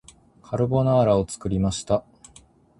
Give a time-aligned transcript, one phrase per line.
[0.41, 2.03] カルボナーラを作りました